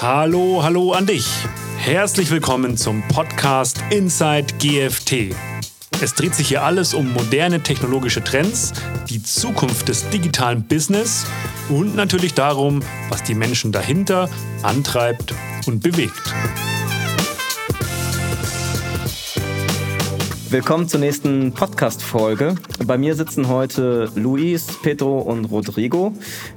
Hallo, 0.00 0.62
hallo 0.62 0.92
an 0.92 1.04
dich. 1.04 1.26
Herzlich 1.76 2.30
willkommen 2.30 2.78
zum 2.78 3.06
Podcast 3.08 3.84
Inside 3.90 4.46
GFT. 4.58 5.36
Es 6.00 6.14
dreht 6.14 6.34
sich 6.34 6.48
hier 6.48 6.62
alles 6.62 6.94
um 6.94 7.12
moderne 7.12 7.62
technologische 7.62 8.24
Trends, 8.24 8.72
die 9.10 9.22
Zukunft 9.22 9.88
des 9.88 10.08
digitalen 10.08 10.62
Business 10.62 11.26
und 11.68 11.96
natürlich 11.96 12.32
darum, 12.32 12.80
was 13.10 13.24
die 13.24 13.34
Menschen 13.34 13.72
dahinter 13.72 14.30
antreibt 14.62 15.34
und 15.66 15.82
bewegt. 15.82 16.34
Willkommen 20.50 20.88
zur 20.88 20.98
nächsten 20.98 21.52
Podcast-Folge. 21.52 22.56
Bei 22.84 22.98
mir 22.98 23.14
sitzen 23.14 23.46
heute 23.46 24.10
Luis, 24.16 24.66
Pedro 24.82 25.20
und 25.20 25.44
Rodrigo, 25.44 26.12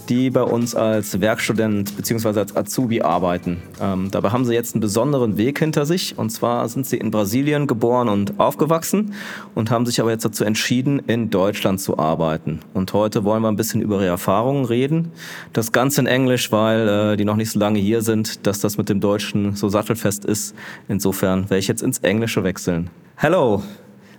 die 0.09 0.31
bei 0.31 0.41
uns 0.41 0.73
als 0.73 1.21
Werkstudent 1.21 1.95
bzw. 1.95 2.39
als 2.39 2.55
Azubi 2.55 3.03
arbeiten. 3.03 3.61
Ähm, 3.79 4.09
dabei 4.09 4.31
haben 4.31 4.45
sie 4.45 4.55
jetzt 4.55 4.73
einen 4.73 4.81
besonderen 4.81 5.37
Weg 5.37 5.59
hinter 5.59 5.85
sich. 5.85 6.17
Und 6.17 6.31
zwar 6.31 6.67
sind 6.69 6.87
sie 6.87 6.97
in 6.97 7.11
Brasilien 7.11 7.67
geboren 7.67 8.09
und 8.09 8.39
aufgewachsen 8.39 9.13
und 9.53 9.69
haben 9.69 9.85
sich 9.85 10.01
aber 10.01 10.09
jetzt 10.09 10.25
dazu 10.25 10.43
entschieden, 10.43 10.97
in 11.05 11.29
Deutschland 11.29 11.79
zu 11.79 11.99
arbeiten. 11.99 12.61
Und 12.73 12.93
heute 12.93 13.23
wollen 13.23 13.43
wir 13.43 13.49
ein 13.49 13.57
bisschen 13.57 13.83
über 13.83 13.97
ihre 13.97 14.07
Erfahrungen 14.07 14.65
reden. 14.65 15.11
Das 15.53 15.71
Ganze 15.71 16.01
in 16.01 16.07
Englisch, 16.07 16.51
weil 16.51 16.87
äh, 16.87 17.15
die 17.15 17.25
noch 17.25 17.35
nicht 17.35 17.51
so 17.51 17.59
lange 17.59 17.77
hier 17.77 18.01
sind, 18.01 18.47
dass 18.47 18.59
das 18.59 18.75
mit 18.75 18.89
dem 18.89 19.01
Deutschen 19.01 19.55
so 19.55 19.69
sattelfest 19.69 20.25
ist. 20.25 20.55
Insofern 20.87 21.43
werde 21.51 21.59
ich 21.59 21.67
jetzt 21.67 21.83
ins 21.83 21.99
Englische 21.99 22.43
wechseln. 22.43 22.89
Hello. 23.17 23.61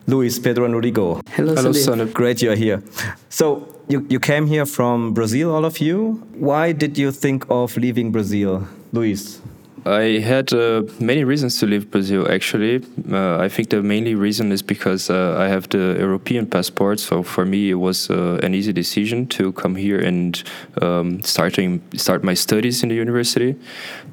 Luiz, 0.07 0.39
Pedro, 0.39 0.65
and 0.65 0.75
Rodrigo. 0.75 1.21
Hello, 1.31 1.55
Hello, 1.55 1.71
Salif. 1.71 1.87
Salif. 1.87 2.13
Great 2.13 2.43
you're 2.43 2.55
here. 2.55 2.83
So, 3.29 3.67
you, 3.89 4.07
you 4.09 4.21
came 4.21 4.47
here 4.47 4.67
from 4.67 5.13
Brazil, 5.15 5.55
all 5.55 5.65
of 5.65 5.79
you. 5.79 6.23
Why 6.35 6.73
did 6.73 6.99
you 6.99 7.11
think 7.11 7.45
of 7.49 7.77
leaving 7.77 8.13
Brazil? 8.13 8.67
Luiz. 8.93 9.41
I 9.87 10.21
had 10.21 10.53
uh, 10.53 10.85
many 10.99 11.25
reasons 11.25 11.59
to 11.59 11.67
leave 11.67 11.91
Brazil. 11.91 12.31
Actually, 12.31 12.83
uh, 13.11 13.39
I 13.39 13.49
think 13.49 13.69
the 13.69 13.83
mainly 13.83 14.15
reason 14.15 14.51
is 14.51 14.63
because 14.63 15.11
uh, 15.11 15.37
I 15.39 15.49
have 15.49 15.69
the 15.69 15.97
European 15.99 16.47
passport. 16.47 17.01
So 17.01 17.23
for 17.23 17.45
me, 17.45 17.71
it 17.71 17.75
was 17.75 18.09
uh, 18.09 18.41
an 18.43 18.55
easy 18.55 18.73
decision 18.73 19.27
to 19.29 19.53
come 19.53 19.77
here 19.77 20.01
and 20.01 20.43
um, 20.81 21.23
starting 21.23 21.83
start 21.97 22.25
my 22.25 22.35
studies 22.35 22.83
in 22.83 22.89
the 22.89 22.95
university. 22.95 23.57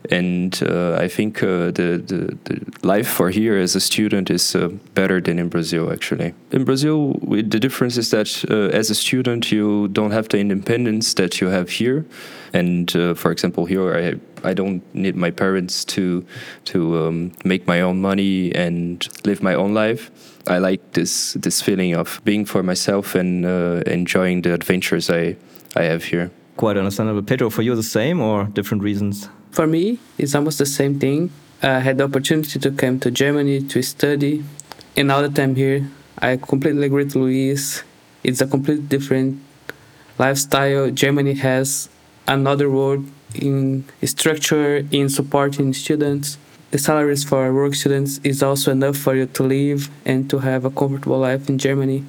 And 0.09 0.61
uh, 0.63 0.95
I 0.95 1.07
think 1.07 1.41
uh, 1.41 1.71
the, 1.71 2.01
the 2.05 2.37
the 2.43 2.87
life 2.87 3.07
for 3.07 3.29
here 3.29 3.57
as 3.57 3.75
a 3.75 3.79
student 3.79 4.29
is 4.29 4.55
better 4.93 5.21
than 5.21 5.39
in 5.39 5.47
Brazil. 5.47 5.91
Actually, 5.91 6.33
in 6.51 6.65
Brazil, 6.65 7.17
we, 7.21 7.43
the 7.43 7.59
difference 7.59 7.97
is 7.97 8.09
that 8.09 8.43
as 8.73 8.89
a 8.89 8.95
student, 8.95 9.51
you 9.51 9.87
don't 9.89 10.11
have 10.11 10.27
the 10.27 10.39
independence 10.39 11.13
that 11.13 11.39
you 11.39 11.47
have 11.47 11.69
here. 11.69 12.05
And 12.53 12.91
for 13.15 13.31
example, 13.31 13.65
here 13.65 13.95
I 13.95 14.15
I 14.43 14.53
don't 14.53 14.81
need 14.93 15.15
my 15.15 15.31
parents 15.31 15.85
to 15.85 16.25
to 16.65 16.97
um, 16.97 17.31
make 17.43 17.67
my 17.67 17.81
own 17.81 18.01
money 18.01 18.53
and 18.55 19.07
live 19.25 19.41
my 19.41 19.53
own 19.53 19.73
life. 19.73 20.11
I 20.47 20.57
like 20.57 20.93
this 20.93 21.33
this 21.33 21.61
feeling 21.61 21.95
of 21.95 22.21
being 22.23 22.45
for 22.45 22.63
myself 22.63 23.15
and 23.15 23.45
uh, 23.45 23.83
enjoying 23.85 24.41
the 24.41 24.53
adventures 24.53 25.09
I 25.09 25.35
I 25.75 25.83
have 25.83 26.03
here. 26.05 26.31
Quite 26.57 26.77
understandable. 26.77 27.21
Pedro, 27.23 27.49
for 27.49 27.61
you 27.61 27.75
the 27.75 27.83
same 27.83 28.21
or 28.21 28.45
different 28.45 28.83
reasons? 28.83 29.29
For 29.51 29.67
me, 29.67 29.99
it's 30.17 30.35
almost 30.35 30.57
the 30.57 30.65
same 30.65 30.99
thing. 30.99 31.31
I 31.63 31.79
had 31.79 31.97
the 31.97 32.05
opportunity 32.05 32.59
to 32.59 32.71
come 32.71 32.99
to 32.99 33.11
Germany 33.11 33.61
to 33.61 33.81
study, 33.81 34.43
and 34.97 35.07
now 35.07 35.21
that 35.21 35.37
I'm 35.39 35.55
here, 35.55 35.89
I 36.17 36.37
completely 36.37 36.85
agree 36.85 37.03
with 37.03 37.15
Luiz. 37.15 37.83
It's 38.23 38.41
a 38.41 38.47
completely 38.47 38.85
different 38.85 39.39
lifestyle. 40.17 40.91
Germany 40.91 41.33
has 41.35 41.89
another 42.27 42.69
world 42.69 43.05
in 43.35 43.83
structure, 44.03 44.85
in 44.91 45.09
supporting 45.09 45.73
students. 45.73 46.37
The 46.71 46.77
salaries 46.77 47.23
for 47.23 47.53
work 47.53 47.75
students 47.75 48.19
is 48.23 48.41
also 48.41 48.71
enough 48.71 48.95
for 48.97 49.13
you 49.15 49.25
to 49.25 49.43
live 49.43 49.89
and 50.05 50.29
to 50.29 50.39
have 50.39 50.63
a 50.63 50.69
comfortable 50.69 51.19
life 51.19 51.49
in 51.49 51.57
Germany, 51.57 52.03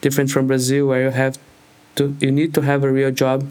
different 0.00 0.30
from 0.30 0.46
Brazil 0.48 0.86
where 0.88 1.04
you 1.04 1.10
have 1.10 1.38
to 1.94 2.16
you 2.20 2.30
need 2.32 2.52
to 2.54 2.62
have 2.62 2.82
a 2.84 2.90
real 2.90 3.12
job 3.12 3.44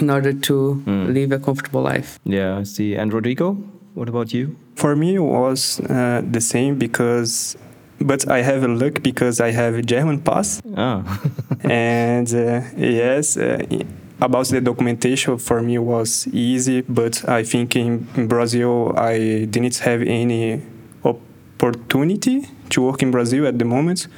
in 0.00 0.10
order 0.10 0.32
to 0.32 0.82
Mm. 0.86 1.12
live 1.14 1.32
a 1.32 1.38
comfortable 1.38 1.82
life. 1.82 2.18
Yeah, 2.24 2.58
I 2.60 2.64
see. 2.64 2.94
And 2.94 3.12
Rodrigo, 3.12 3.56
what 3.94 4.08
about 4.08 4.32
you? 4.32 4.54
For 4.76 4.94
me, 4.94 5.14
it 5.16 5.22
was 5.22 5.80
uh, 5.80 6.20
the 6.30 6.40
same 6.40 6.76
because, 6.78 7.56
but 7.98 8.28
I 8.30 8.42
have 8.42 8.62
a 8.62 8.68
luck 8.68 9.02
because 9.02 9.40
I 9.40 9.50
have 9.52 9.74
a 9.74 9.82
German 9.82 10.20
pass, 10.20 10.60
Ah, 10.76 11.02
and 11.64 12.28
uh, 12.34 12.60
yes, 12.76 13.36
uh, 13.36 13.58
i- 13.70 13.86
about 14.20 14.48
the 14.48 14.60
documentation 14.60 15.38
for 15.38 15.62
me 15.62 15.78
was 15.78 16.26
easy. 16.28 16.82
But 16.82 17.28
I 17.28 17.42
think 17.44 17.76
in, 17.76 18.08
in 18.16 18.28
Brazil 18.28 18.94
I 18.96 19.46
didn't 19.50 19.78
have 19.78 20.02
any 20.02 20.62
opportunity 21.04 22.48
to 22.70 22.82
work 22.82 23.02
in 23.02 23.10
Brazil 23.10 23.46
at 23.46 23.58
the 23.58 23.64
moment 23.64 24.08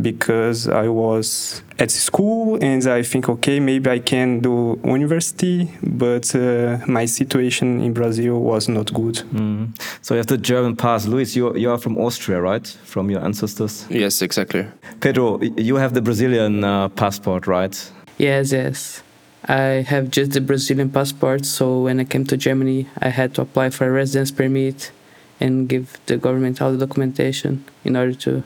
because 0.00 0.66
I 0.66 0.88
was 0.88 1.62
at 1.78 1.88
school 1.90 2.58
and 2.60 2.84
I 2.86 3.02
think 3.02 3.28
okay 3.28 3.60
maybe 3.60 3.88
I 3.88 4.00
can 4.00 4.40
do 4.40 4.80
university, 4.84 5.70
but 5.82 6.34
uh, 6.34 6.78
my 6.88 7.04
situation 7.04 7.80
in 7.80 7.92
Brazil 7.92 8.40
was 8.40 8.68
not 8.68 8.92
good. 8.92 9.16
mm. 9.32 9.70
so 10.02 10.14
you 10.14 10.18
have 10.18 10.26
the 10.26 10.38
German 10.38 10.74
pass. 10.74 11.06
Luis, 11.06 11.36
you, 11.36 11.56
you 11.56 11.70
are 11.70 11.78
from 11.78 11.96
Austria, 11.98 12.40
right? 12.40 12.66
From 12.84 13.08
your 13.08 13.24
ancestors. 13.24 13.86
Yes, 13.88 14.20
exactly. 14.20 14.66
Pedro, 15.00 15.40
you 15.40 15.76
have 15.76 15.94
the 15.94 16.02
Brazilian 16.02 16.64
uh, 16.64 16.88
passport, 16.88 17.46
right? 17.46 17.92
Yes, 18.18 18.50
yes. 18.50 19.03
I 19.46 19.84
have 19.86 20.10
just 20.10 20.32
the 20.32 20.40
Brazilian 20.40 20.90
passport, 20.90 21.44
so 21.44 21.82
when 21.82 22.00
I 22.00 22.04
came 22.04 22.24
to 22.26 22.36
Germany, 22.36 22.88
I 22.98 23.10
had 23.10 23.34
to 23.34 23.42
apply 23.42 23.70
for 23.70 23.86
a 23.86 23.90
residence 23.90 24.30
permit 24.30 24.90
and 25.38 25.68
give 25.68 25.98
the 26.06 26.16
government 26.16 26.62
all 26.62 26.72
the 26.72 26.86
documentation 26.86 27.64
in 27.84 27.96
order 27.96 28.14
to 28.14 28.42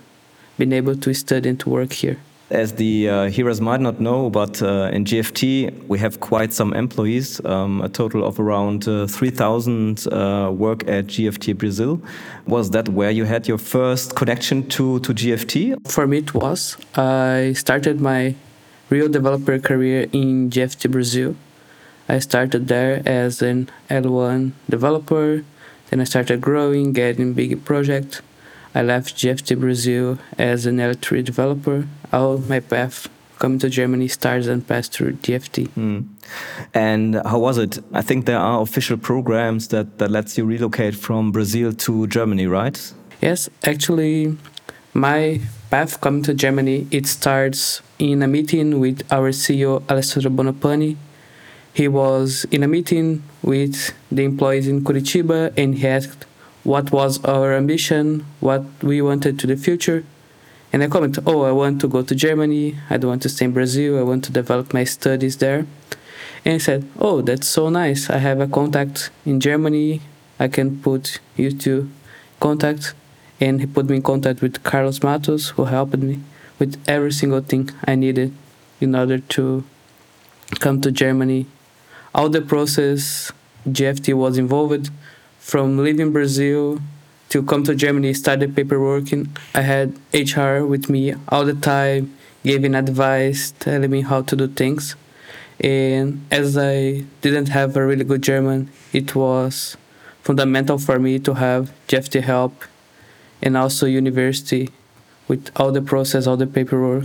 be 0.59 0.75
able 0.75 0.97
to 0.97 1.15
study 1.15 1.51
and 1.51 1.61
to 1.61 1.71
work 1.71 1.93
here. 1.93 2.19
As 2.51 2.73
the 2.73 3.09
uh, 3.09 3.25
hearers 3.29 3.61
might 3.61 3.81
not 3.81 4.01
know, 4.01 4.31
but 4.31 4.63
uh, 4.63 4.91
in 4.93 5.05
GFT 5.05 5.87
we 5.87 5.99
have 5.99 6.19
quite 6.19 6.53
some 6.53 6.73
employees. 6.73 7.45
Um, 7.45 7.83
a 7.83 7.91
total 7.91 8.25
of 8.25 8.41
around 8.41 8.89
uh, 8.89 9.07
3,000 9.07 10.07
uh, 10.07 10.51
work 10.51 10.89
at 10.89 11.09
GFT 11.09 11.57
Brazil. 11.59 12.01
Was 12.47 12.71
that 12.71 12.89
where 12.89 13.11
you 13.11 13.25
had 13.25 13.47
your 13.47 13.59
first 13.59 14.17
connection 14.17 14.67
to, 14.71 14.99
to 15.01 15.13
GFT? 15.13 15.77
For 15.91 16.07
me, 16.07 16.19
it 16.19 16.33
was. 16.35 16.79
I 16.97 17.53
started 17.55 18.01
my 18.01 18.35
real 18.91 19.09
developer 19.09 19.59
career 19.59 20.09
in 20.13 20.51
GFT 20.51 20.91
Brazil. 20.91 21.37
I 22.09 22.19
started 22.21 22.69
there 22.69 23.03
as 23.05 23.43
an 23.43 23.71
L1 23.91 24.53
developer. 24.69 25.45
Then 25.91 26.01
I 26.01 26.05
started 26.05 26.41
growing, 26.41 26.93
getting 26.93 27.35
big 27.35 27.65
project. 27.65 28.23
I 28.75 28.83
left 28.83 29.17
GFT 29.17 29.59
Brazil 29.59 30.19
as 30.39 30.67
an 30.67 30.77
L3 30.79 31.25
developer. 31.25 31.87
All 32.13 32.39
my 32.39 32.61
path 32.61 33.09
coming 33.39 33.59
to 33.61 33.69
Germany 33.69 34.09
starts 34.09 34.47
and 34.47 34.67
passed 34.67 34.93
through 34.93 35.13
GFT. 35.15 35.69
Hmm. 35.71 36.01
And 36.75 37.21
how 37.25 37.39
was 37.39 37.59
it? 37.59 37.79
I 37.93 38.03
think 38.03 38.27
there 38.27 38.39
are 38.39 38.61
official 38.61 38.97
programs 38.97 39.69
that, 39.69 39.99
that 39.99 40.11
lets 40.11 40.37
you 40.37 40.45
relocate 40.45 40.95
from 40.95 41.33
Brazil 41.33 41.73
to 41.73 42.07
Germany, 42.09 42.47
right? 42.47 42.95
Yes, 43.21 43.49
actually, 43.65 44.37
my 44.95 45.41
path 45.71 46.01
coming 46.01 46.23
to 46.23 46.33
Germany 46.33 46.87
it 46.91 47.07
starts 47.07 47.83
in 47.99 48.23
a 48.23 48.29
meeting 48.29 48.81
with 48.81 49.03
our 49.13 49.33
CEO 49.33 49.83
Alessandro 49.91 50.31
Buonopane. 50.31 50.97
He 51.75 51.89
was 51.89 52.47
in 52.51 52.63
a 52.63 52.69
meeting 52.69 53.23
with 53.43 53.93
the 54.11 54.25
employees 54.25 54.67
in 54.67 54.83
Curitiba 54.83 55.53
and 55.57 55.77
he 55.77 55.87
asked 55.87 56.25
what 56.65 56.91
was 56.91 57.23
our 57.25 57.55
ambition, 57.55 58.25
what 58.41 58.65
we 58.83 59.03
wanted 59.03 59.39
to 59.41 59.47
the 59.47 59.57
future. 59.57 60.05
And 60.73 60.83
I 60.83 60.89
commented, 60.89 61.25
"Oh, 61.27 61.43
I 61.43 61.53
want 61.53 61.81
to 61.83 61.89
go 61.89 62.03
to 62.03 62.15
Germany. 62.15 62.77
I 62.91 62.97
don't 62.97 63.09
want 63.09 63.23
to 63.23 63.29
stay 63.29 63.47
in 63.47 63.53
Brazil. 63.53 63.99
I 63.99 64.03
want 64.03 64.25
to 64.25 64.33
develop 64.33 64.75
my 64.75 64.85
studies 64.85 65.37
there." 65.37 65.67
And 66.45 66.55
he 66.55 66.59
said, 66.59 66.85
"Oh, 66.99 67.21
that's 67.23 67.49
so 67.49 67.69
nice. 67.69 68.11
I 68.11 68.19
have 68.19 68.41
a 68.41 68.47
contact 68.47 69.11
in 69.25 69.41
Germany. 69.41 70.01
I 70.39 70.49
can 70.49 70.81
put 70.81 71.21
you 71.37 71.53
to 71.65 71.89
contact." 72.41 72.95
And 73.41 73.61
he 73.61 73.67
put 73.67 73.89
me 73.89 73.97
in 73.97 74.03
contact 74.03 74.43
with 74.43 74.63
Carlos 74.65 75.03
Matos, 75.03 75.51
who 75.51 75.65
helped 75.65 75.97
me 75.99 76.21
with 76.59 76.83
every 76.89 77.13
single 77.13 77.41
thing 77.41 77.71
I 77.85 77.95
needed 77.95 78.33
in 78.81 78.95
order 78.95 79.19
to 79.19 79.65
come 80.59 80.81
to 80.81 80.91
Germany. 80.91 81.47
All 82.15 82.29
the 82.29 82.41
process 82.41 83.33
GFT 83.67 84.15
was 84.15 84.39
involved 84.39 84.91
from 85.39 85.79
leaving 85.79 86.13
Brazil 86.13 86.81
to 87.29 87.43
come 87.43 87.63
to 87.65 87.75
Germany, 87.75 88.15
started 88.15 88.57
paperwork. 88.57 89.05
I 89.55 89.61
had 89.61 89.95
HR 90.15 90.65
with 90.65 90.89
me 90.89 91.15
all 91.29 91.45
the 91.45 91.55
time, 91.55 92.17
giving 92.43 92.75
advice, 92.75 93.53
telling 93.59 93.91
me 93.91 94.01
how 94.03 94.23
to 94.23 94.37
do 94.37 94.49
things. 94.49 94.97
And 95.61 96.25
as 96.31 96.57
I 96.57 97.05
didn't 97.21 97.49
have 97.49 97.77
a 97.77 97.85
really 97.85 98.05
good 98.05 98.23
German, 98.23 98.71
it 98.93 99.15
was 99.15 99.77
fundamental 100.23 100.79
for 100.79 100.99
me 100.99 101.19
to 101.21 101.35
have 101.35 101.73
GFT 101.89 102.23
help 102.23 102.65
and 103.43 103.57
also 103.57 103.87
university 103.87 104.69
with 105.29 105.51
all 105.57 105.71
the 105.71 105.83
process, 105.83 106.27
all 106.27 106.37
the 106.37 106.47
paperwork. 106.47 107.05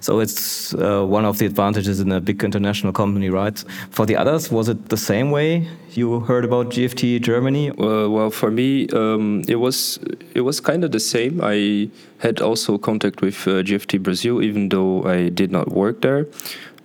So 0.00 0.20
it's 0.20 0.74
uh, 0.74 1.04
one 1.04 1.24
of 1.24 1.38
the 1.38 1.46
advantages 1.46 2.00
in 2.00 2.12
a 2.12 2.20
big 2.20 2.42
international 2.42 2.92
company, 2.92 3.28
right? 3.30 3.62
For 3.90 4.06
the 4.06 4.16
others, 4.16 4.50
was 4.50 4.68
it 4.68 4.88
the 4.88 4.96
same 4.96 5.30
way 5.30 5.68
you 5.90 6.20
heard 6.20 6.44
about 6.44 6.70
GFT 6.70 7.20
Germany? 7.20 7.70
Uh, 7.70 8.08
well, 8.08 8.30
for 8.30 8.50
me, 8.50 8.88
um, 8.90 9.42
it 9.48 9.56
was 9.56 9.98
it 10.34 10.42
was 10.42 10.60
kind 10.60 10.84
of 10.84 10.92
the 10.92 11.00
same. 11.00 11.40
I 11.42 11.90
had 12.18 12.40
also 12.40 12.78
contact 12.78 13.20
with 13.20 13.46
uh, 13.46 13.62
GFT 13.62 14.02
Brazil, 14.02 14.40
even 14.42 14.68
though 14.68 15.04
I 15.04 15.28
did 15.28 15.50
not 15.50 15.72
work 15.72 16.00
there. 16.00 16.26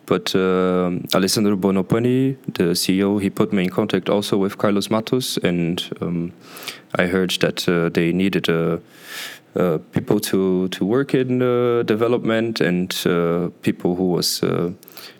But 0.09 0.33
uh, 0.33 0.89
Alessandro 1.13 1.55
Buonopane, 1.55 2.35
the 2.55 2.73
CEO, 2.73 3.21
he 3.21 3.29
put 3.29 3.53
me 3.53 3.65
in 3.65 3.69
contact 3.69 4.09
also 4.09 4.37
with 4.37 4.57
Carlos 4.57 4.89
Matos, 4.89 5.37
and 5.43 5.87
um, 6.01 6.31
I 6.95 7.05
heard 7.05 7.29
that 7.41 7.69
uh, 7.69 7.89
they 7.89 8.11
needed 8.11 8.49
a 8.49 8.81
uh, 9.55 9.77
people 9.91 10.19
to 10.19 10.67
to 10.69 10.83
work 10.83 11.13
in 11.13 11.43
uh, 11.43 11.83
development 11.83 12.59
and 12.59 12.91
uh, 13.05 13.49
people 13.61 13.95
who 13.95 14.05
was 14.05 14.41
uh, 14.41 14.71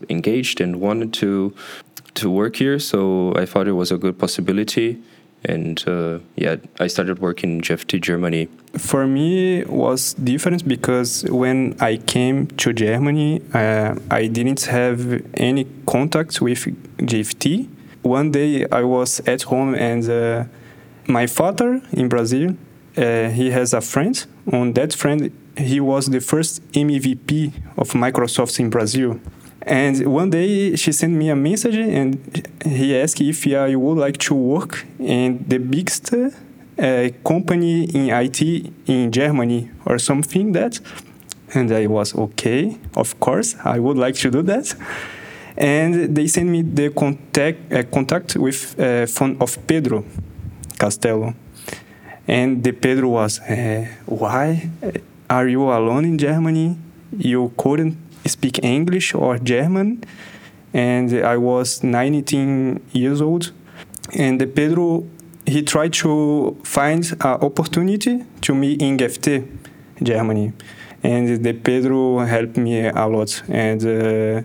engaged 0.10 0.60
and 0.60 0.82
wanted 0.82 1.14
to 1.14 1.54
to 2.16 2.32
work 2.32 2.56
here. 2.56 2.80
So 2.80 3.34
I 3.36 3.46
thought 3.46 3.68
it 3.68 3.76
was 3.76 3.92
a 3.92 3.98
good 3.98 4.18
possibility, 4.18 4.98
and 5.46 5.84
uh, 5.88 6.20
yeah, 6.36 6.58
I 6.80 6.88
started 6.88 7.20
working 7.20 7.58
in 7.58 7.62
GFT 7.62 8.02
Germany. 8.02 8.50
For 8.78 9.08
me, 9.08 9.64
was 9.66 10.14
different 10.14 10.68
because 10.68 11.24
when 11.30 11.76
I 11.80 11.98
came 11.98 12.48
to 12.48 12.74
Germany, 12.74 13.42
uh, 13.54 13.96
I 14.12 14.28
didn't 14.28 14.66
have 14.66 15.24
any 15.34 15.66
contact 15.86 16.42
with 16.42 16.66
GFT. 16.98 17.68
One 18.02 18.32
day 18.32 18.66
I 18.72 18.84
was 18.84 19.20
at 19.28 19.44
home 19.44 19.76
and 19.76 20.50
my 21.08 21.26
father 21.28 21.82
in 21.92 22.08
Brazil 22.08 22.56
uh, 22.98 23.30
he 23.30 23.52
has 23.52 23.74
a 23.74 23.82
friend. 23.82 24.26
On 24.52 24.74
that 24.74 24.94
friend, 24.94 25.32
he 25.58 25.80
was 25.80 26.08
the 26.08 26.20
first 26.20 26.62
mvp 26.72 27.54
of 27.78 27.92
Microsoft 27.92 28.60
in 28.60 28.70
Brazil. 28.70 29.20
And 29.62 30.06
one 30.08 30.30
day 30.30 30.76
she 30.76 30.92
sent 30.92 31.14
me 31.14 31.30
a 31.30 31.36
message 31.36 31.76
and 31.76 32.18
he 32.66 32.98
asked 32.98 33.20
if 33.22 33.46
I 33.48 33.76
would 33.76 33.98
like 33.98 34.18
to 34.20 34.36
work 34.36 34.86
in 35.00 35.44
the 35.48 35.60
biggest 35.60 36.14
uh, 36.14 37.10
company 37.26 37.84
in 37.84 38.10
IT 38.10 38.42
in 38.88 39.12
Germany 39.12 39.70
or 39.86 40.00
something 40.00 40.54
that. 40.54 40.80
And 41.54 41.72
I 41.72 41.88
was 41.88 42.16
okay, 42.16 42.78
of 42.96 43.20
course, 43.20 43.56
I 43.66 43.80
would 43.80 43.98
like 43.98 44.16
to 44.18 44.30
do 44.30 44.44
that. 44.44 44.76
And 45.58 46.16
they 46.16 46.28
sent 46.28 46.48
me 46.48 46.62
the 46.62 46.92
contact 46.92 47.74
uh, 47.74 47.84
contact 47.84 48.36
with 48.38 48.80
uh, 48.80 49.08
phone 49.08 49.36
of 49.42 49.58
Pedro 49.68 50.06
Castello. 50.78 51.34
And 52.28 52.64
the 52.64 52.72
Pedro 52.72 53.10
was, 53.10 53.40
uh, 53.40 53.88
why 54.06 54.70
are 55.30 55.48
you 55.48 55.64
alone 55.64 56.06
in 56.06 56.20
Germany? 56.20 56.78
You 57.18 57.52
couldn't 57.58 57.98
speak 58.25 58.63
English 58.63 59.13
or 59.13 59.38
German. 59.38 60.04
And 60.74 61.13
I 61.25 61.38
was 61.38 61.83
19 61.83 62.81
years 62.92 63.21
old. 63.21 63.51
And 64.18 64.39
the 64.39 64.48
Pedro, 64.48 65.06
he 65.45 65.63
tried 65.63 65.94
to 65.94 66.57
find 66.63 67.04
an 67.21 67.42
opportunity 67.42 68.24
to 68.42 68.56
me 68.56 68.74
in 68.74 68.98
GFT, 68.98 69.48
Germany. 70.01 70.54
And 71.04 71.44
the 71.44 71.54
Pedro 71.54 72.19
helped 72.19 72.57
me 72.57 72.86
a 72.88 73.07
lot. 73.07 73.42
And 73.50 73.86
uh, 73.86 74.42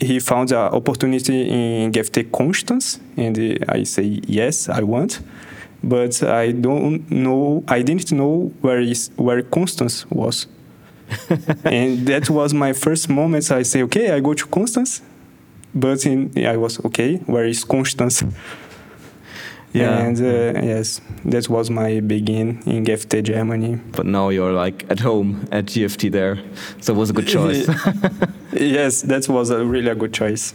he 0.00 0.18
found 0.20 0.50
an 0.52 0.58
opportunity 0.72 1.48
in 1.48 1.92
GFT 1.92 2.32
Constance. 2.32 3.00
And 3.16 3.64
I 3.68 3.82
say, 3.84 4.20
yes, 4.26 4.68
I 4.68 4.82
want 4.82 5.20
but 5.82 6.22
I 6.22 6.52
don't 6.52 7.10
know. 7.10 7.62
I 7.68 7.82
didn't 7.82 8.12
know 8.12 8.52
where 8.60 8.80
is 8.80 9.10
where 9.16 9.42
Constance 9.42 10.06
was, 10.10 10.46
and 11.64 12.06
that 12.06 12.28
was 12.30 12.52
my 12.54 12.72
first 12.72 13.08
moment. 13.08 13.50
I 13.50 13.62
say, 13.62 13.82
okay, 13.84 14.10
I 14.10 14.20
go 14.20 14.34
to 14.34 14.46
Constance, 14.46 15.02
but 15.74 16.04
in, 16.06 16.32
I 16.46 16.56
was 16.56 16.84
okay. 16.84 17.16
Where 17.26 17.44
is 17.44 17.64
Constance? 17.64 18.22
Yeah. 19.72 19.98
And 19.98 20.18
uh, 20.18 20.60
yes, 20.62 21.00
that 21.26 21.48
was 21.48 21.70
my 21.70 22.00
begin 22.00 22.62
in 22.66 22.84
GFT 22.84 23.22
Germany. 23.22 23.76
But 23.92 24.06
now 24.06 24.30
you're 24.30 24.52
like 24.52 24.86
at 24.90 25.00
home 25.00 25.46
at 25.52 25.66
GFT 25.66 26.10
there, 26.10 26.38
so 26.80 26.94
it 26.94 26.96
was 26.96 27.10
a 27.10 27.12
good 27.12 27.28
choice. 27.28 27.68
yes, 28.52 29.02
that 29.02 29.28
was 29.28 29.50
a 29.50 29.64
really 29.64 29.90
a 29.90 29.94
good 29.94 30.14
choice. 30.14 30.54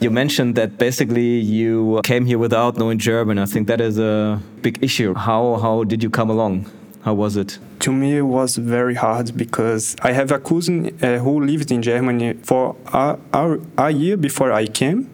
You 0.00 0.10
mentioned 0.10 0.54
that 0.56 0.78
basically 0.78 1.38
you 1.40 2.00
came 2.04 2.24
here 2.24 2.38
without 2.38 2.76
knowing 2.76 2.98
German. 2.98 3.38
I 3.38 3.44
think 3.44 3.68
that 3.68 3.80
is 3.80 3.98
a 3.98 4.40
big 4.62 4.82
issue. 4.82 5.14
How 5.14 5.56
how 5.56 5.84
did 5.84 6.02
you 6.02 6.10
come 6.10 6.30
along? 6.30 6.66
How 7.02 7.14
was 7.14 7.36
it? 7.36 7.58
To 7.80 7.92
me, 7.92 8.18
it 8.18 8.22
was 8.22 8.56
very 8.56 8.94
hard 8.94 9.36
because 9.36 9.96
I 10.02 10.12
have 10.12 10.30
a 10.30 10.38
cousin 10.38 10.96
uh, 11.02 11.18
who 11.18 11.44
lived 11.44 11.70
in 11.70 11.80
Germany 11.82 12.34
for 12.42 12.76
a, 12.92 13.18
a, 13.32 13.58
a 13.78 13.90
year 13.90 14.16
before 14.16 14.52
I 14.52 14.66
came, 14.66 15.08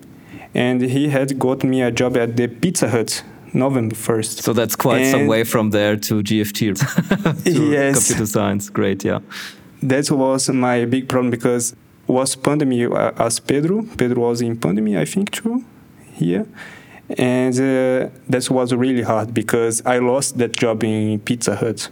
and 0.54 0.80
he 0.80 1.08
had 1.08 1.38
got 1.38 1.62
me 1.62 1.82
a 1.82 1.90
job 1.90 2.16
at 2.16 2.36
the 2.36 2.48
Pizza 2.48 2.88
Hut 2.88 3.22
November 3.52 3.94
1st. 3.94 4.42
So 4.42 4.52
that's 4.52 4.76
quite 4.76 5.02
and 5.02 5.10
some 5.10 5.26
way 5.26 5.44
from 5.44 5.70
there 5.70 5.96
to 5.96 6.22
GFT. 6.22 7.44
to 7.44 7.70
yes. 7.70 8.08
Computer 8.08 8.26
science. 8.26 8.68
Great, 8.68 9.04
yeah. 9.04 9.20
That 9.82 10.10
was 10.10 10.48
my 10.48 10.84
big 10.86 11.08
problem 11.08 11.30
because 11.30 11.76
was 12.06 12.36
pandemic 12.36 12.90
uh, 12.90 13.12
as 13.16 13.40
Pedro. 13.40 13.82
Pedro 13.96 14.28
was 14.28 14.40
in 14.40 14.56
pandemic, 14.56 14.96
I 14.96 15.04
think, 15.04 15.30
too, 15.30 15.64
here. 16.14 16.46
And 17.10 17.54
uh, 17.54 18.10
that 18.28 18.48
was 18.50 18.74
really 18.74 19.02
hard 19.02 19.32
because 19.32 19.82
I 19.86 19.98
lost 19.98 20.38
that 20.38 20.56
job 20.56 20.82
in 20.82 21.20
Pizza 21.20 21.56
Hut. 21.56 21.88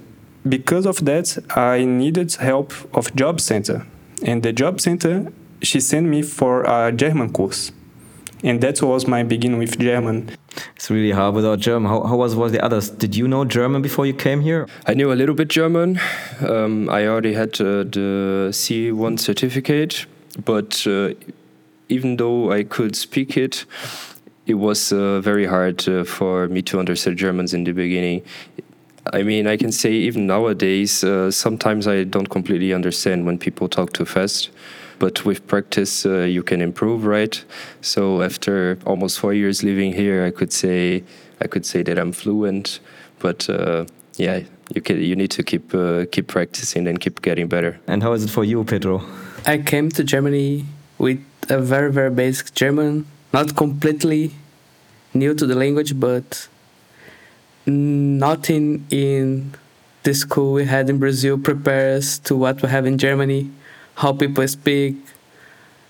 Because 0.49 0.87
of 0.87 1.05
that, 1.05 1.38
I 1.56 1.84
needed 1.84 2.34
help 2.34 2.72
of 2.94 3.14
job 3.14 3.40
center. 3.40 3.87
And 4.22 4.43
the 4.43 4.52
job 4.52 4.81
center, 4.81 5.32
she 5.62 5.81
sent 5.81 6.06
me 6.06 6.22
for 6.22 6.64
a 6.64 6.93
German 6.93 7.32
course. 7.32 7.72
And 8.43 8.61
that 8.61 8.82
was 8.82 9.06
my 9.06 9.22
beginning 9.22 9.58
with 9.58 9.78
German. 9.78 10.31
It's 10.76 10.90
really 10.90 11.12
hard 11.12 11.34
without 11.34 11.61
German. 11.61 11.90
How, 11.90 12.02
how 12.02 12.16
was, 12.16 12.37
was 12.37 12.52
the 12.52 12.62
others? 12.62 12.90
Did 12.90 13.16
you 13.16 13.26
know 13.26 13.46
German 13.46 13.81
before 13.81 14.05
you 14.05 14.12
came 14.12 14.43
here? 14.43 14.69
I 14.87 14.93
knew 14.93 15.11
a 15.11 15.14
little 15.14 15.34
bit 15.34 15.49
German. 15.49 15.99
Um, 16.46 16.90
I 16.90 17.06
already 17.06 17.32
had 17.32 17.58
uh, 17.61 17.84
the 17.84 18.49
C1 18.50 19.19
certificate, 19.19 20.05
but 20.44 20.87
uh, 20.87 21.14
even 21.88 22.16
though 22.19 22.52
I 22.52 22.64
could 22.64 22.96
speak 22.96 23.38
it, 23.38 23.64
it 24.46 24.55
was 24.55 24.93
uh, 24.93 25.20
very 25.20 25.46
hard 25.46 25.88
uh, 25.88 26.05
for 26.05 26.49
me 26.49 26.62
to 26.62 26.79
understand 26.79 27.17
Germans 27.17 27.55
in 27.55 27.64
the 27.64 27.73
beginning. 27.73 28.23
I 29.12 29.23
mean, 29.23 29.46
I 29.46 29.56
can 29.56 29.73
say 29.73 29.93
even 29.93 30.26
nowadays, 30.26 31.05
uh, 31.05 31.31
sometimes 31.31 31.87
I 31.87 32.05
don't 32.05 32.29
completely 32.29 32.73
understand 32.73 33.26
when 33.26 33.38
people 33.38 33.69
talk 33.69 33.93
too 33.93 34.05
fast 34.05 34.50
but 34.99 35.25
with 35.25 35.46
practice 35.46 36.06
uh, 36.06 36.20
you 36.20 36.43
can 36.43 36.61
improve 36.61 37.05
right? 37.05 37.44
So 37.81 38.23
after 38.23 38.79
almost 38.87 39.19
four 39.19 39.35
years 39.35 39.62
living 39.62 39.93
here 39.93 40.25
i 40.25 40.31
could 40.31 40.52
say 40.52 41.02
i 41.40 41.47
could 41.47 41.66
say 41.66 41.83
that 41.83 41.99
i'm 41.99 42.12
fluent 42.12 42.80
but 43.19 43.49
uh, 43.50 43.85
yeah 44.16 44.40
you 44.75 44.80
can 44.80 45.00
you 45.00 45.16
need 45.16 45.30
to 45.33 45.42
keep 45.42 45.75
uh, 45.75 46.07
keep 46.11 46.26
practicing 46.28 46.87
and 46.87 47.00
keep 47.00 47.21
getting 47.23 47.49
better. 47.49 47.78
And 47.87 48.02
how 48.02 48.12
is 48.12 48.25
it 48.25 48.30
for 48.30 48.45
you 48.45 48.64
pedro? 48.64 49.02
I 49.47 49.59
came 49.59 49.90
to 49.90 50.04
germany 50.04 50.64
with 50.99 51.21
a 51.50 51.59
very 51.59 51.92
very 51.92 52.11
basic 52.11 52.54
german 52.54 53.07
not 53.37 53.49
completely 53.57 54.23
new 55.12 55.33
to 55.35 55.45
the 55.50 55.55
language 55.64 55.93
but 55.99 56.49
nothing 57.67 58.67
in 58.91 59.53
the 60.05 60.14
school 60.23 60.53
we 60.59 60.64
had 60.64 60.85
in 60.91 60.99
brazil 60.99 61.37
prepares 61.38 62.19
to 62.26 62.33
what 62.37 62.62
we 62.62 62.69
have 62.69 62.85
in 62.87 62.97
germany 62.99 63.43
how 63.97 64.12
people 64.12 64.47
speak, 64.49 64.97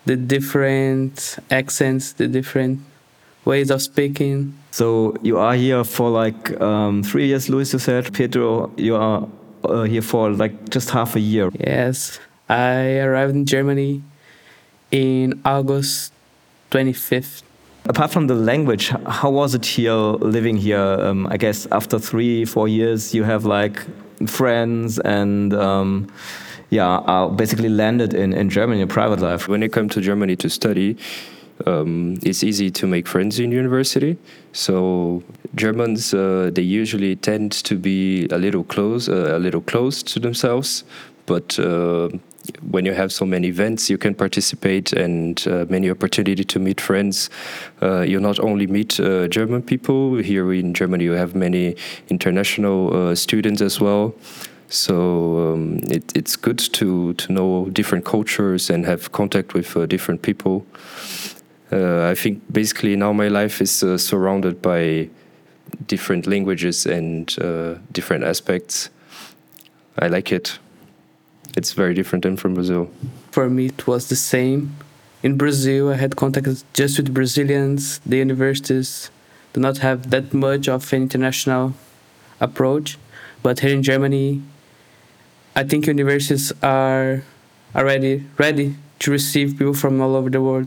the 0.05 0.17
different 0.17 1.39
accents, 1.51 2.13
the 2.13 2.29
different 2.29 2.81
ways 3.45 3.71
of 3.71 3.81
speaking. 3.83 4.57
So 4.71 5.15
you 5.23 5.39
are 5.39 5.55
here 5.55 5.85
for 5.85 6.11
like 6.11 6.61
um, 6.61 7.03
three 7.03 7.27
years, 7.27 7.49
Luiz. 7.49 7.73
You 7.73 7.79
said, 7.79 8.13
Pedro, 8.13 8.71
you 8.77 8.97
are 8.97 9.27
uh, 9.65 9.83
here 9.83 10.03
for 10.03 10.31
like 10.31 10.69
just 10.71 10.91
half 10.91 11.17
a 11.17 11.21
year. 11.21 11.51
Yes, 11.59 12.21
I 12.49 12.99
arrived 12.99 13.35
in 13.35 13.47
Germany 13.47 14.03
in 14.91 15.41
August 15.45 16.13
25th. 16.71 17.42
Apart 17.87 18.11
from 18.11 18.26
the 18.28 18.35
language, 18.35 18.88
how 19.06 19.30
was 19.30 19.54
it 19.54 19.66
here 19.66 19.92
living 19.92 20.56
here? 20.56 20.78
Um, 20.78 21.26
I 21.26 21.37
guess 21.37 21.66
after 21.71 21.99
three, 21.99 22.44
four 22.44 22.66
years, 22.66 23.14
you 23.14 23.25
have 23.25 23.44
like 23.44 23.83
friends 24.26 24.99
and 25.00 25.52
um, 25.52 26.11
yeah, 26.71 26.94
uh, 26.94 27.28
basically 27.28 27.68
landed 27.68 28.14
in, 28.14 28.33
in 28.33 28.49
Germany 28.49 28.80
in 28.80 28.88
private 28.88 29.21
life. 29.21 29.49
When 29.49 29.62
you 29.62 29.68
come 29.68 29.88
to 29.90 30.00
Germany 30.00 30.37
to 30.37 30.49
study, 30.49 30.97
um, 31.66 32.16
it's 32.23 32.42
easy 32.42 32.71
to 32.71 32.87
make 32.87 33.06
friends 33.06 33.38
in 33.38 33.52
university. 33.52 34.16
So 34.52 35.23
Germans, 35.54 36.12
uh, 36.12 36.50
they 36.52 36.62
usually 36.62 37.16
tend 37.16 37.52
to 37.64 37.76
be 37.76 38.26
a 38.28 38.38
little 38.38 38.64
close, 38.64 39.09
uh, 39.09 39.37
a 39.37 39.38
little 39.38 39.61
close 39.61 40.02
to 40.04 40.21
themselves. 40.21 40.85
But 41.26 41.59
uh, 41.59 42.09
when 42.71 42.85
you 42.85 42.93
have 42.93 43.13
so 43.13 43.25
many 43.25 43.49
events, 43.49 43.89
you 43.89 43.99
can 43.99 44.15
participate 44.15 44.93
and 44.93 45.47
uh, 45.47 45.67
many 45.69 45.91
opportunity 45.91 46.45
to 46.45 46.59
meet 46.59 46.81
friends. 46.81 47.31
Uh, 47.83 48.01
you 48.01 48.21
not 48.21 48.39
only 48.41 48.67
meet 48.67 49.01
uh, 49.01 49.29
German 49.29 49.63
people 49.63 50.17
here 50.17 50.53
in 50.53 50.75
Germany, 50.75 51.05
you 51.05 51.13
have 51.13 51.35
many 51.35 51.77
international 52.09 53.15
students 53.17 53.63
as 53.63 53.81
well. 53.81 54.15
So 54.69 55.53
um, 55.53 55.79
it, 55.85 56.13
it's 56.17 56.37
good 56.37 56.59
to 56.59 57.13
to 57.15 57.33
know 57.33 57.69
different 57.73 58.05
cultures 58.05 58.71
and 58.71 58.85
have 58.87 59.13
contact 59.13 59.55
with 59.55 59.77
uh, 59.77 59.87
different 59.87 60.23
people. 60.23 60.67
Uh, 61.71 62.11
I 62.11 62.15
think 62.15 62.43
basically 62.53 62.97
now 62.97 63.13
my 63.13 63.29
life 63.29 63.61
is 63.61 63.83
uh, 63.83 63.99
surrounded 63.99 64.61
by 64.61 65.09
different 65.87 66.27
languages 66.27 66.87
and 66.87 67.37
uh, 67.41 67.75
different 67.93 68.25
aspects. 68.25 68.91
I 69.99 70.09
like 70.09 70.33
it. 70.33 70.59
It's 71.57 71.73
very 71.73 71.95
different 71.95 72.25
than 72.25 72.37
from 72.37 72.55
Brazil. 72.55 72.91
For 73.31 73.49
me, 73.49 73.67
it 73.67 73.87
was 73.87 74.09
the 74.09 74.17
same. 74.17 74.77
In 75.23 75.37
Brazil, 75.37 75.91
I 75.91 75.97
had 75.97 76.17
contact 76.17 76.49
just 76.75 76.99
with 76.99 77.15
Brazilians. 77.15 78.01
The 78.05 78.19
universities 78.19 79.11
do 79.53 79.61
not 79.61 79.79
have 79.79 80.11
that 80.11 80.35
much 80.35 80.69
of 80.69 80.93
an 80.93 81.03
international 81.03 81.75
approach. 82.41 82.99
But 83.43 83.61
here 83.61 83.71
in 83.71 83.83
Germany, 83.83 84.43
I 85.55 85.63
think 85.63 85.87
universities 85.87 86.53
are 86.63 87.23
already 87.75 88.27
ready 88.37 88.77
to 89.01 89.11
receive 89.11 89.59
people 89.59 89.75
from 89.75 90.01
all 90.01 90.17
over 90.17 90.31
the 90.31 90.43
world. 90.43 90.67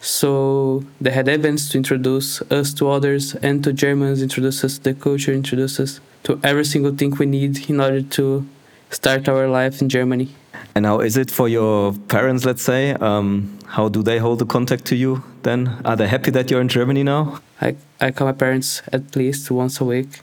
So 0.00 0.84
they 1.00 1.10
had 1.10 1.28
events 1.28 1.68
to 1.70 1.78
introduce 1.78 2.40
us 2.42 2.72
to 2.74 2.90
others 2.90 3.34
and 3.36 3.62
to 3.64 3.72
Germans, 3.72 4.22
introduce 4.22 4.64
us 4.64 4.78
to 4.78 4.84
the 4.84 4.94
culture, 4.94 5.32
introduce 5.32 5.80
us 5.80 6.00
to 6.24 6.40
every 6.42 6.64
single 6.64 6.94
thing 6.94 7.10
we 7.10 7.26
need 7.26 7.68
in 7.68 7.80
order 7.80 8.02
to 8.02 8.46
start 8.90 9.28
our 9.28 9.48
life 9.48 9.82
in 9.82 9.88
Germany. 9.88 10.28
And 10.74 10.84
how 10.86 11.00
is 11.00 11.16
it 11.16 11.30
for 11.30 11.48
your 11.48 11.92
parents, 12.08 12.44
let's 12.44 12.62
say? 12.62 12.92
Um, 12.94 13.58
how 13.66 13.88
do 13.88 14.02
they 14.02 14.18
hold 14.18 14.38
the 14.38 14.46
contact 14.46 14.84
to 14.86 14.96
you 14.96 15.22
then? 15.42 15.80
Are 15.84 15.96
they 15.96 16.06
happy 16.06 16.30
that 16.32 16.50
you're 16.50 16.60
in 16.60 16.68
Germany 16.68 17.02
now? 17.02 17.40
I, 17.60 17.76
I 18.00 18.10
call 18.10 18.26
my 18.26 18.32
parents 18.32 18.82
at 18.92 19.16
least 19.16 19.50
once 19.50 19.80
a 19.80 19.84
week. 19.84 20.20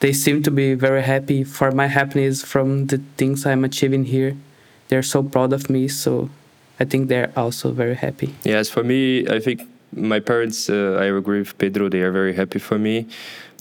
They 0.00 0.12
seem 0.12 0.42
to 0.42 0.50
be 0.50 0.74
very 0.74 1.02
happy 1.02 1.44
for 1.44 1.70
my 1.70 1.86
happiness 1.86 2.42
from 2.42 2.86
the 2.86 2.98
things 3.16 3.46
I'm 3.46 3.64
achieving 3.64 4.04
here. 4.04 4.36
They're 4.88 5.02
so 5.02 5.22
proud 5.22 5.52
of 5.52 5.70
me, 5.70 5.88
so 5.88 6.28
I 6.80 6.84
think 6.84 7.08
they're 7.08 7.32
also 7.36 7.70
very 7.70 7.94
happy. 7.94 8.34
Yes, 8.42 8.68
for 8.68 8.82
me, 8.82 9.28
I 9.28 9.38
think 9.38 9.62
my 9.94 10.20
parents, 10.20 10.70
uh, 10.70 10.98
I 11.00 11.04
agree 11.06 11.40
with 11.40 11.56
Pedro, 11.58 11.88
they 11.88 12.00
are 12.00 12.12
very 12.12 12.34
happy 12.34 12.58
for 12.58 12.78
me. 12.78 13.06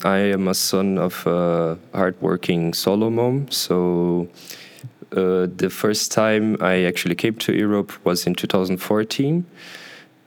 I 0.04 0.18
am 0.18 0.48
a 0.48 0.54
son 0.54 0.98
of 0.98 1.26
a 1.28 1.78
hardworking 1.94 2.74
solo 2.74 3.10
mom, 3.10 3.52
so 3.52 4.28
uh, 5.12 5.48
the 5.56 5.70
first 5.70 6.12
time 6.12 6.58
I 6.62 6.84
actually 6.84 7.16
came 7.16 7.36
to 7.36 7.54
Europe 7.54 7.92
was 8.06 8.26
in 8.26 8.34
2014. 8.34 9.46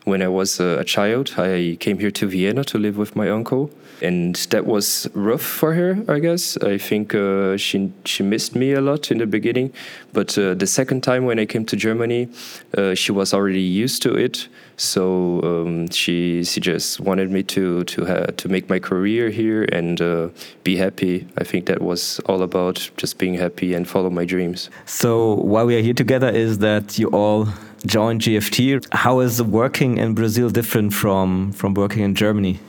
When 0.04 0.20
I 0.20 0.28
was 0.28 0.60
a 0.60 0.84
child, 0.84 1.32
I 1.38 1.78
came 1.80 1.98
here 1.98 2.10
to 2.10 2.26
Vienna 2.26 2.62
to 2.64 2.78
live 2.78 2.98
with 2.98 3.16
my 3.16 3.30
uncle, 3.30 3.70
and 4.02 4.34
that 4.50 4.66
was 4.66 5.08
rough 5.14 5.40
for 5.40 5.72
her. 5.72 5.96
I 6.06 6.18
guess 6.18 6.58
I 6.58 6.76
think 6.76 7.14
uh, 7.14 7.56
she 7.56 7.90
she 8.04 8.22
missed 8.22 8.54
me 8.54 8.72
a 8.72 8.82
lot 8.82 9.10
in 9.10 9.16
the 9.16 9.26
beginning, 9.26 9.72
but 10.12 10.36
uh, 10.36 10.52
the 10.52 10.66
second 10.66 11.02
time 11.02 11.24
when 11.24 11.38
I 11.38 11.46
came 11.46 11.64
to 11.64 11.76
Germany, 11.76 12.28
uh, 12.76 12.94
she 12.94 13.12
was 13.12 13.32
already 13.32 13.62
used 13.62 14.02
to 14.02 14.14
it. 14.14 14.46
So 14.76 15.40
um, 15.42 15.88
she 15.88 16.44
she 16.44 16.60
just 16.60 17.00
wanted 17.00 17.30
me 17.30 17.42
to 17.44 17.84
to 17.84 18.26
to 18.30 18.48
make 18.48 18.68
my 18.68 18.78
career 18.78 19.30
here 19.30 19.62
and 19.72 20.00
uh, 20.02 20.28
be 20.64 20.76
happy. 20.76 21.26
I 21.38 21.44
think 21.44 21.64
that 21.66 21.80
was 21.80 22.20
all 22.26 22.42
about 22.42 22.90
just 22.98 23.16
being 23.16 23.34
happy 23.34 23.72
and 23.72 23.88
follow 23.88 24.10
my 24.10 24.26
dreams. 24.26 24.68
So 24.84 25.36
why 25.36 25.64
we 25.64 25.76
are 25.76 25.82
here 25.82 25.94
together 25.94 26.28
is 26.28 26.58
that 26.58 26.98
you 26.98 27.08
all 27.08 27.48
joined 27.86 28.22
GFT. 28.22 28.86
How 28.92 29.20
is 29.20 29.42
working 29.42 29.98
in 29.98 30.14
Brazil 30.14 30.50
different 30.50 30.94
from 30.94 31.52
from 31.52 31.74
working 31.74 32.02
in 32.02 32.14
Germany? 32.14 32.60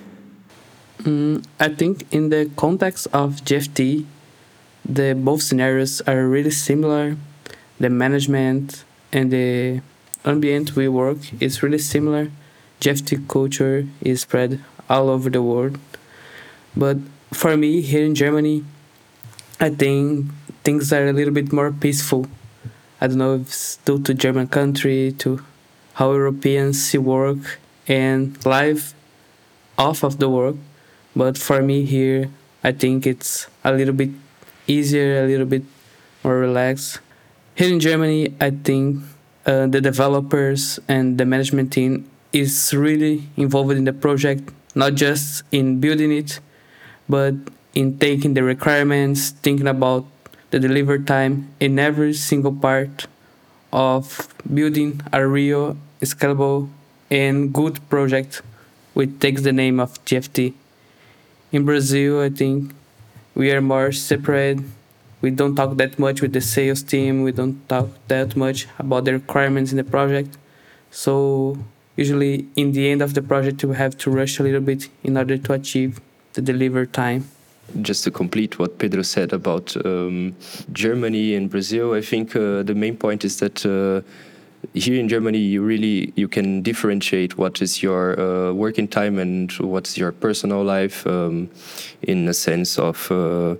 Mm, 1.03 1.45
I 1.59 1.69
think 1.69 2.05
in 2.11 2.29
the 2.29 2.49
context 2.55 3.07
of 3.13 3.43
GFT, 3.45 4.05
the 4.83 5.13
both 5.13 5.41
scenarios 5.41 6.01
are 6.01 6.27
really 6.27 6.51
similar. 6.51 7.17
The 7.79 7.89
management 7.89 8.83
and 9.11 9.31
the 9.31 9.81
ambient 10.23 10.75
we 10.75 10.87
work 10.87 11.17
is 11.41 11.61
really 11.61 11.79
similar. 11.79 12.31
GFT 12.81 13.27
culture 13.27 13.87
is 14.01 14.21
spread 14.21 14.63
all 14.89 15.09
over 15.09 15.29
the 15.29 15.41
world. 15.41 15.77
But 16.75 16.97
for 17.31 17.57
me 17.57 17.81
here 17.81 18.05
in 18.05 18.15
Germany, 18.15 18.63
I 19.59 19.69
think 19.69 20.27
things 20.63 20.91
are 20.91 21.07
a 21.07 21.13
little 21.13 21.33
bit 21.33 21.51
more 21.53 21.71
peaceful. 21.71 22.27
I 23.05 23.07
don't 23.07 23.19
know 23.19 23.35
if 23.35 23.41
it's 23.41 23.77
due 23.85 24.01
to 24.01 24.15
German 24.15 24.47
country, 24.47 25.13
to 25.19 25.39
how 25.93 26.13
Europeans 26.13 26.83
see 26.83 26.97
work 26.97 27.59
and 27.87 28.33
life 28.43 28.95
off 29.77 30.01
of 30.01 30.17
the 30.17 30.27
work. 30.27 30.55
But 31.15 31.37
for 31.37 31.61
me 31.61 31.85
here, 31.85 32.31
I 32.63 32.71
think 32.71 33.05
it's 33.05 33.45
a 33.63 33.71
little 33.71 33.93
bit 33.93 34.09
easier, 34.65 35.23
a 35.23 35.27
little 35.27 35.45
bit 35.45 35.61
more 36.23 36.37
relaxed. 36.39 36.97
Here 37.53 37.71
in 37.71 37.79
Germany, 37.79 38.33
I 38.41 38.49
think 38.49 39.03
uh, 39.45 39.67
the 39.67 39.81
developers 39.81 40.79
and 40.87 41.19
the 41.19 41.25
management 41.25 41.73
team 41.73 42.09
is 42.33 42.73
really 42.73 43.29
involved 43.37 43.77
in 43.77 43.83
the 43.83 43.93
project, 43.93 44.49
not 44.73 44.95
just 44.95 45.43
in 45.51 45.79
building 45.79 46.11
it, 46.11 46.39
but 47.07 47.35
in 47.75 47.99
taking 47.99 48.33
the 48.33 48.41
requirements, 48.41 49.29
thinking 49.29 49.67
about 49.67 50.07
the 50.51 50.59
delivery 50.59 51.03
time 51.03 51.49
in 51.59 51.79
every 51.79 52.13
single 52.13 52.53
part 52.53 53.07
of 53.73 54.33
building 54.53 55.01
a 55.11 55.25
real, 55.27 55.77
scalable, 56.01 56.69
and 57.11 57.53
good 57.53 57.79
project, 57.89 58.41
which 58.93 59.19
takes 59.19 59.41
the 59.41 59.51
name 59.51 59.79
of 59.79 60.03
GFT. 60.05 60.53
In 61.51 61.65
Brazil, 61.65 62.21
I 62.21 62.29
think 62.29 62.73
we 63.35 63.51
are 63.51 63.61
more 63.61 63.91
separate. 63.91 64.59
We 65.21 65.31
don't 65.31 65.55
talk 65.55 65.77
that 65.77 65.97
much 65.99 66.21
with 66.21 66.33
the 66.33 66.41
sales 66.41 66.83
team. 66.83 67.23
We 67.23 67.31
don't 67.31 67.67
talk 67.67 67.89
that 68.07 68.35
much 68.35 68.67
about 68.79 69.05
the 69.05 69.13
requirements 69.13 69.71
in 69.71 69.77
the 69.77 69.83
project. 69.83 70.37
So 70.91 71.57
usually, 71.95 72.47
in 72.55 72.71
the 72.71 72.89
end 72.89 73.01
of 73.01 73.13
the 73.13 73.21
project, 73.21 73.63
we 73.63 73.75
have 73.75 73.97
to 73.99 74.11
rush 74.11 74.39
a 74.39 74.43
little 74.43 74.61
bit 74.61 74.89
in 75.03 75.17
order 75.17 75.37
to 75.37 75.53
achieve 75.53 75.99
the 76.33 76.41
delivery 76.41 76.87
time. 76.87 77.29
Just 77.81 78.03
to 78.03 78.11
complete 78.11 78.59
what 78.59 78.77
Pedro 78.77 79.01
said 79.01 79.33
about 79.33 79.75
um, 79.85 80.35
Germany 80.71 81.35
and 81.35 81.49
Brazil, 81.49 81.93
I 81.93 82.01
think 82.01 82.35
uh, 82.35 82.63
the 82.63 82.75
main 82.75 82.97
point 82.97 83.25
is 83.25 83.37
that. 83.39 83.65
Uh, 83.65 84.01
here 84.73 84.99
in 84.99 85.07
Germany, 85.07 85.37
you 85.37 85.61
really 85.61 86.11
you 86.15 86.27
can 86.27 86.61
differentiate 86.61 87.37
what 87.37 87.61
is 87.61 87.83
your 87.83 88.19
uh, 88.19 88.51
working 88.51 88.87
time 88.87 89.19
and 89.19 89.51
what's 89.59 89.97
your 89.97 90.11
personal 90.11 90.63
life, 90.63 91.05
um, 91.05 91.49
in 92.01 92.27
a 92.27 92.33
sense 92.33 92.79
of 92.79 93.11
uh, 93.11 93.55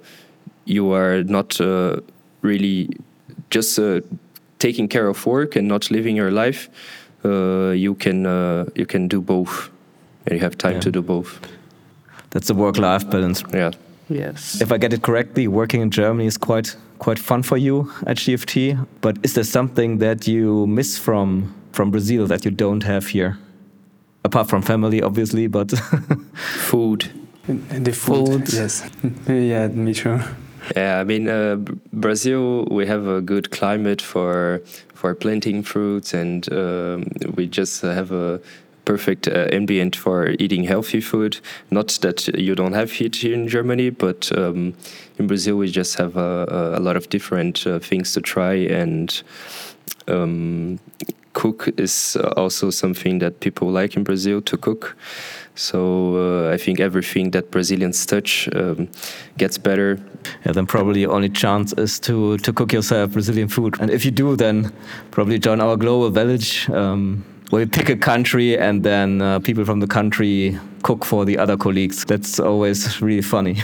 you 0.66 0.92
are 0.92 1.24
not 1.24 1.62
uh, 1.62 2.00
really 2.42 2.90
just 3.50 3.78
uh, 3.80 4.02
taking 4.60 4.88
care 4.88 5.08
of 5.08 5.26
work 5.26 5.56
and 5.56 5.68
not 5.68 5.92
living 5.92 6.16
your 6.16 6.32
life. 6.32 6.70
Uh, 7.24 7.70
you 7.70 7.96
can 7.96 8.26
uh, 8.26 8.66
you 8.76 8.86
can 8.86 9.08
do 9.08 9.22
both, 9.22 9.70
and 10.26 10.36
you 10.36 10.42
have 10.42 10.58
time 10.58 10.74
yeah. 10.74 10.82
to 10.82 10.92
do 10.92 11.02
both. 11.02 11.40
That's 12.32 12.48
the 12.48 12.56
work-life 12.56 13.10
balance. 13.10 13.44
Yeah. 13.54 13.72
Yes. 14.10 14.62
If 14.62 14.72
I 14.72 14.78
get 14.78 14.94
it 14.94 15.02
correctly, 15.02 15.48
working 15.48 15.82
in 15.82 15.92
Germany 15.92 16.28
is 16.28 16.38
quite 16.38 16.76
quite 17.00 17.20
fun 17.20 17.44
for 17.44 17.58
you 17.58 17.92
at 18.06 18.18
GFT. 18.18 18.86
But 19.02 19.18
is 19.24 19.34
there 19.34 19.44
something 19.44 20.00
that 20.00 20.28
you 20.28 20.68
miss 20.68 20.98
from 20.98 21.54
from 21.72 21.92
Brazil 21.92 22.28
that 22.28 22.46
you 22.46 22.52
don't 22.52 22.84
have 22.84 23.08
here? 23.08 23.38
Apart 24.24 24.50
from 24.50 24.62
family, 24.62 25.02
obviously, 25.02 25.48
but 25.48 25.72
food. 26.34 27.12
The 27.48 27.92
food, 27.92 28.50
food. 28.50 28.54
yes. 28.54 28.90
yeah, 29.28 29.68
me 29.68 29.94
too. 29.94 30.20
Yeah, 30.76 31.00
I 31.00 31.04
mean, 31.04 31.30
uh, 31.30 31.58
Brazil, 31.94 32.66
we 32.72 32.88
have 32.88 33.08
a 33.08 33.22
good 33.22 33.52
climate 33.52 34.02
for 34.02 34.62
for 34.94 35.14
planting 35.14 35.62
fruits, 35.62 36.14
and 36.14 36.52
um, 36.52 37.06
we 37.36 37.46
just 37.46 37.82
have 37.82 38.12
a 38.12 38.42
perfect 38.86 39.28
uh, 39.28 39.48
ambient 39.52 39.96
for 39.96 40.30
eating 40.40 40.64
healthy 40.64 41.02
food. 41.02 41.40
Not 41.70 42.00
that 42.02 42.28
you 42.28 42.56
don't 42.56 42.74
have 42.74 43.02
it 43.02 43.16
here 43.18 43.34
in 43.34 43.48
Germany, 43.48 43.90
but 43.90 44.32
um, 44.38 44.74
in 45.18 45.28
Brazil 45.28 45.58
we 45.58 45.70
just 45.70 45.98
have 45.98 46.16
a, 46.16 46.76
a 46.78 46.80
lot 46.80 46.96
of 46.96 47.10
different 47.10 47.66
uh, 47.68 47.80
things 47.80 48.14
to 48.14 48.22
try, 48.22 48.54
and 48.54 49.24
um, 50.08 50.80
cook 51.34 51.70
is 51.78 52.18
also 52.38 52.70
something 52.72 53.20
that 53.20 53.40
people 53.40 53.70
like 53.70 53.98
in 53.98 54.04
Brazil 54.04 54.42
to 54.42 54.58
cook. 54.58 54.96
So 55.56 56.16
uh, 56.48 56.54
I 56.54 56.58
think 56.58 56.80
everything 56.80 57.32
that 57.32 57.52
Brazilians 57.52 58.06
touch 58.06 58.50
um, 58.54 58.90
gets 59.38 59.58
better. 59.58 60.00
Yeah, 60.46 60.52
then 60.52 60.66
probably 60.66 61.06
the 61.06 61.12
only 61.12 61.30
chance 61.30 61.74
is 61.74 62.00
to 62.02 62.38
to 62.38 62.54
cook 62.54 62.74
yourself 62.74 63.12
Brazilian 63.12 63.48
food, 63.48 63.80
and 63.80 63.90
if 63.90 64.06
you 64.06 64.12
do, 64.12 64.36
then 64.36 64.72
probably 65.12 65.40
join 65.40 65.62
our 65.62 65.78
global 65.78 66.10
village. 66.10 66.70
Um, 66.70 67.24
we 67.52 67.66
pick 67.66 67.90
a 67.90 67.96
country 67.96 68.58
and 68.58 68.84
then 68.84 69.22
uh, 69.22 69.40
people 69.40 69.66
from 69.66 69.80
the 69.80 69.88
country 69.88 70.58
cook 70.84 71.06
for 71.06 71.26
the 71.26 71.38
other 71.38 71.58
colleagues. 71.58 72.06
That's 72.06 72.40
always 72.40 73.02
really 73.02 73.22
funny. 73.22 73.58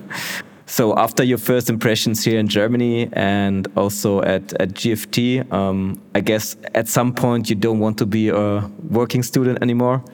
so 0.66 0.96
after 0.96 1.24
your 1.24 1.38
first 1.38 1.68
impressions 1.68 2.24
here 2.24 2.38
in 2.38 2.48
Germany 2.48 3.08
and 3.12 3.66
also 3.76 4.22
at, 4.22 4.52
at 4.60 4.70
GFT, 4.70 5.52
um, 5.52 6.00
I 6.14 6.20
guess 6.20 6.56
at 6.74 6.88
some 6.88 7.14
point 7.14 7.50
you 7.50 7.56
don't 7.56 7.80
want 7.80 7.98
to 7.98 8.06
be 8.06 8.28
a 8.28 8.60
working 8.88 9.22
student 9.22 9.60
anymore. 9.60 10.04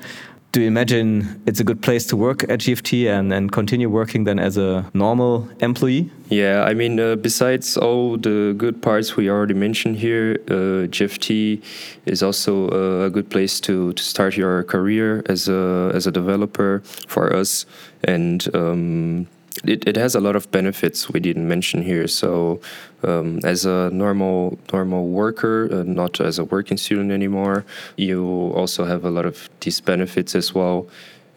Do 0.53 0.61
you 0.61 0.67
imagine 0.67 1.43
it's 1.47 1.61
a 1.61 1.65
good 1.65 1.81
place 1.81 2.07
to 2.07 2.17
work 2.17 2.43
at 2.45 2.61
GFT 2.61 3.09
and, 3.09 3.33
and 3.33 3.51
continue 3.51 3.89
working 3.89 4.25
then 4.25 4.39
as 4.39 4.59
a 4.59 4.89
normal 4.93 5.49
employee? 5.61 6.11
Yeah, 6.29 6.65
I 6.65 6.75
mean, 6.75 7.01
uh, 7.01 7.17
besides 7.17 7.79
all 7.79 8.19
the 8.19 8.55
good 8.57 8.83
parts 8.83 9.17
we 9.17 9.31
already 9.31 9.55
mentioned 9.55 9.97
here, 9.97 10.39
uh, 10.49 10.89
GFT 10.93 11.63
is 12.05 12.23
also 12.23 12.69
uh, 12.69 13.07
a 13.07 13.11
good 13.11 13.31
place 13.31 13.61
to, 13.61 13.95
to 13.95 14.03
start 14.03 14.37
your 14.37 14.63
career 14.65 15.23
as 15.27 15.49
a 15.49 15.91
as 15.95 16.07
a 16.07 16.11
developer 16.11 16.83
for 17.07 17.33
us, 17.35 17.65
and 18.05 18.49
um, 18.55 19.27
it, 19.65 19.87
it 19.87 19.97
has 19.97 20.15
a 20.15 20.21
lot 20.21 20.37
of 20.37 20.51
benefits 20.51 21.11
we 21.11 21.21
didn't 21.21 21.47
mention 21.47 21.83
here. 21.83 22.07
So, 22.09 22.61
um, 23.03 23.41
as 23.45 23.65
a 23.65 23.91
normal 23.91 24.59
normal 24.73 25.09
worker, 25.09 25.69
uh, 25.73 25.83
not 25.85 26.21
as 26.21 26.39
a 26.39 26.45
working 26.45 26.77
student 26.77 27.11
anymore, 27.11 27.65
you 27.97 28.53
also 28.55 28.85
have 28.85 29.05
a 29.05 29.11
lot 29.11 29.27
of 29.27 29.49
these 29.61 29.81
benefits 29.81 30.35
as 30.35 30.55
well, 30.55 30.87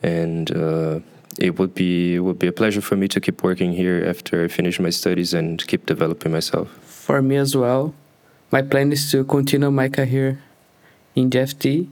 and 0.03 0.51
uh, 0.55 0.99
it 1.37 1.59
would 1.59 1.73
be 1.73 2.15
it 2.15 2.19
would 2.19 2.39
be 2.39 2.47
a 2.47 2.51
pleasure 2.51 2.81
for 2.81 2.95
me 2.95 3.07
to 3.07 3.19
keep 3.19 3.43
working 3.43 3.73
here 3.73 4.03
after 4.07 4.43
I 4.43 4.47
finish 4.47 4.79
my 4.79 4.91
studies 4.91 5.33
and 5.33 5.65
keep 5.67 5.85
developing 5.85 6.31
myself. 6.31 6.69
For 6.83 7.21
me 7.21 7.35
as 7.37 7.55
well, 7.55 7.93
my 8.51 8.61
plan 8.61 8.91
is 8.91 9.11
to 9.11 9.23
continue 9.23 9.71
my 9.71 9.89
career 9.89 10.39
in 11.15 11.29
GFT. 11.29 11.87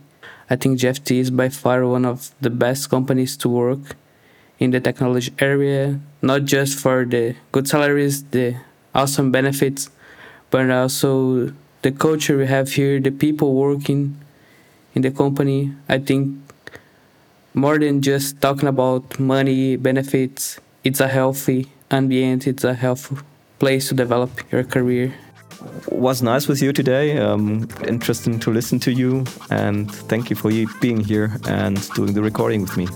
I 0.49 0.55
think 0.55 0.79
GFT 0.79 1.19
is 1.19 1.31
by 1.31 1.49
far 1.49 1.85
one 1.87 2.05
of 2.05 2.31
the 2.41 2.49
best 2.49 2.89
companies 2.89 3.37
to 3.37 3.49
work 3.49 3.95
in 4.63 4.71
the 4.71 4.79
technology 4.79 5.33
area, 5.39 5.99
not 6.21 6.45
just 6.45 6.79
for 6.79 7.03
the 7.03 7.35
good 7.51 7.67
salaries, 7.67 8.23
the 8.31 8.55
awesome 8.95 9.29
benefits, 9.29 9.89
but 10.51 10.71
also 10.71 11.51
the 11.81 11.91
culture 11.91 12.37
we 12.37 12.47
have 12.47 12.71
here, 12.71 12.97
the 13.01 13.11
people 13.11 13.55
working 13.55 14.17
in 14.95 15.01
the 15.01 15.11
company. 15.11 15.73
I 15.89 15.97
think 15.99 16.39
more 17.53 17.77
than 17.77 18.01
just 18.01 18.39
talking 18.39 18.69
about 18.69 19.19
money, 19.19 19.75
benefits, 19.75 20.59
it's 20.85 21.01
a 21.01 21.09
healthy 21.09 21.67
ambient, 21.91 22.47
it's 22.47 22.63
a 22.63 22.73
healthy 22.73 23.17
place 23.59 23.89
to 23.89 23.93
develop 23.93 24.31
your 24.49 24.63
career. 24.63 25.13
Was 25.89 26.21
nice 26.21 26.47
with 26.47 26.61
you 26.61 26.71
today. 26.71 27.17
Um, 27.17 27.67
interesting 27.87 28.39
to 28.39 28.51
listen 28.51 28.79
to 28.79 28.91
you, 28.91 29.25
and 29.49 29.91
thank 30.09 30.29
you 30.29 30.35
for 30.37 30.51
you 30.51 30.67
being 30.79 30.99
here 30.99 31.37
and 31.47 31.77
doing 31.95 32.13
the 32.13 32.21
recording 32.21 32.61
with 32.61 32.75
me. 32.77 32.87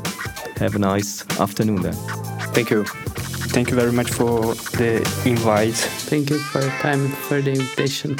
Have 0.59 0.75
a 0.75 0.79
nice 0.79 1.23
afternoon 1.39 1.81
then. 1.81 1.93
Thank 2.53 2.71
you. 2.71 2.83
Thank 3.53 3.69
you 3.69 3.75
very 3.75 3.91
much 3.91 4.09
for 4.09 4.55
the 4.77 4.97
invite. 5.25 5.75
Thank 6.09 6.29
you 6.29 6.39
for 6.39 6.61
your 6.61 6.71
time 6.81 7.05
and 7.05 7.13
for 7.13 7.41
the 7.41 7.51
invitation. 7.51 8.17